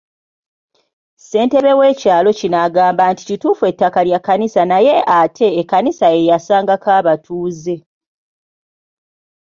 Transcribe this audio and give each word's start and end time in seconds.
Ssentebe 1.19 1.71
w'ekyalo 1.79 2.29
kino 2.39 2.57
agamba 2.67 3.03
kituufu 3.19 3.63
ettaka 3.71 3.99
lya 4.07 4.19
Kkanisa 4.21 4.61
naye 4.71 4.95
ate 5.19 5.47
Ekkanisa 5.61 6.05
ye 6.13 6.27
yasangako 6.31 6.87
abatuuze. 6.99 7.75